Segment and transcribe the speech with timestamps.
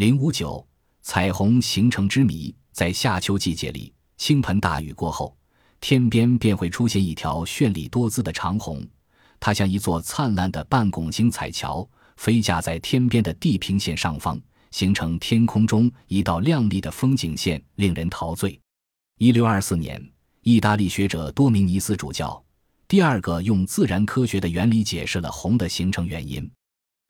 [0.00, 0.66] 零五九，
[1.02, 5.36] 彩虹形成之谜，在夏秋季节里，倾盆大雨过后，
[5.78, 8.82] 天边便会出现一条绚丽多姿的长虹，
[9.38, 11.86] 它像一座灿烂的半拱形彩桥，
[12.16, 14.40] 飞架在天边的地平线上方，
[14.70, 18.58] 形成天空中一道亮丽的风景线，令人陶醉。
[19.18, 20.02] 一六二四年，
[20.40, 22.42] 意大利学者多明尼斯主教
[22.88, 26.50] 第二个用自然科学的原理解释了虹的形成原因，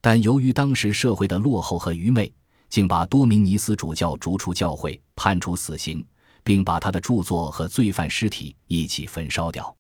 [0.01, 2.35] 但由于当时社会的落后和愚昧。
[2.71, 6.07] 竟把多明尼斯主教逐出教会，判处死刑，
[6.45, 9.77] 并把他的著作和罪犯尸体一起焚烧掉。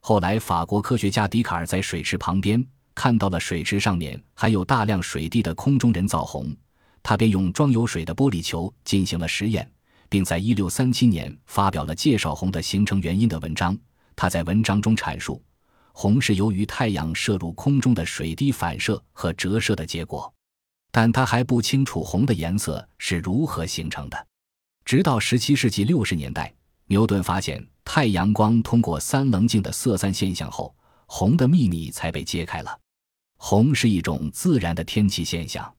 [0.00, 2.64] 后来，法国科学家笛卡尔在水池旁边
[2.94, 6.56] 看到了水池上面还有大量水滴的空中人造虹，
[7.02, 9.68] 他便用装有水的玻璃球进行了实验，
[10.08, 13.76] 并在1637年发表了介绍虹的形成原因的文章。
[14.14, 15.42] 他在文章中阐述，
[15.92, 20.32] 虹是由于太阳射入空中的水滴反射和折射的结果。
[20.90, 24.26] 但他还不清楚红的颜色是如何形成的。
[24.84, 26.52] 直到17世纪60年代，
[26.86, 30.74] 牛顿发现太阳光通过三棱镜的色散现象后，
[31.06, 32.78] 红的秘密才被揭开了。
[33.36, 35.72] 红是一种自然的天气现象，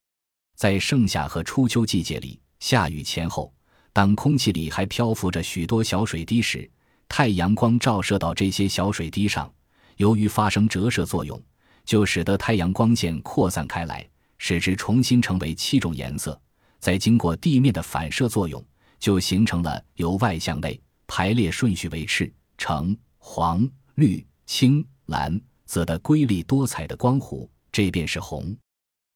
[0.56, 3.52] 在盛夏和初秋季节里，下雨前后，
[3.92, 6.70] 当空气里还漂浮着许多小水滴时，
[7.08, 9.52] 太阳光照射到这些小水滴上，
[9.98, 11.42] 由于发生折射作用，
[11.84, 14.08] 就使得太阳光线扩散开来。
[14.40, 16.42] 使之重新成为七种颜色，
[16.80, 18.66] 再经过地面的反射作用，
[18.98, 28.58] 就形成了由外向内排列顺序为赤、橙、黄、绿、青、蓝、紫的瑰丽多彩的光弧，这便是红。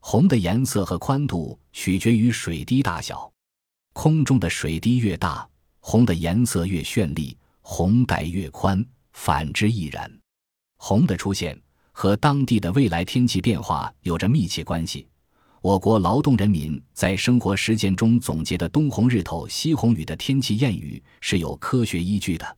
[0.01, 3.31] 红的颜色和宽度取决于水滴大小，
[3.93, 5.47] 空中的水滴越大，
[5.79, 10.11] 红的颜色越绚丽，红带越宽，反之亦然。
[10.75, 11.57] 红的出现
[11.93, 15.07] 和当地的未来天气变化有着密切关系。
[15.63, 22.57] 我国劳动人民在生活实践中总结的“东红日头，西红雨”的天气谚语是有科学依据的。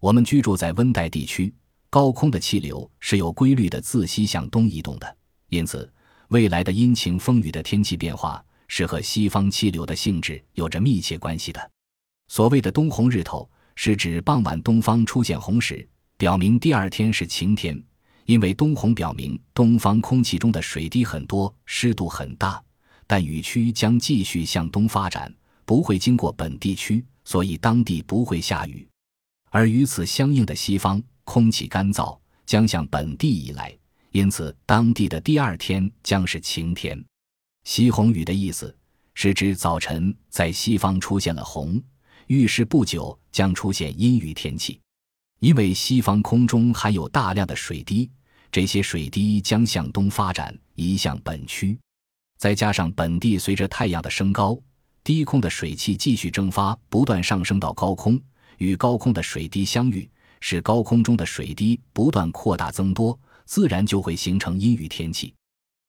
[0.00, 1.52] 我们居住在温带地区，
[1.90, 5.16] 高空的气流是有规律的自西向东移动的，
[5.50, 5.92] 因此
[6.28, 11.70] 未来的阴晴风雨的天气变化是和西方气流的性质有着密切关系的。
[12.28, 15.86] 所谓的“东红日头”，是指傍晚东方出现红时，
[16.16, 17.78] 表明第二天是晴天。
[18.28, 22.62] 因为东红表明东方空气中的水滴很多，湿度很大，
[23.06, 25.34] 但雨区将继续向东发展，
[25.64, 28.86] 不会经过本地区，所以当地不会下雨。
[29.48, 33.74] 而与此相应的西方空气干燥，将向本地移来，
[34.10, 37.02] 因此当地的第二天将是晴天。
[37.64, 38.76] 西红雨的意思
[39.14, 41.82] 是指早晨在西方出现了红，
[42.26, 44.78] 预示不久将出现阴雨天气。
[45.40, 48.10] 因为西方空中含有大量的水滴。
[48.50, 51.78] 这些水滴将向东发展，移向本区，
[52.38, 54.58] 再加上本地随着太阳的升高，
[55.04, 58.20] 低空的水汽继续蒸发，不断上升到高空，
[58.56, 60.08] 与高空的水滴相遇，
[60.40, 65.34] 使高空中的水滴不断扩大增多，自然就会形成阴雨天气。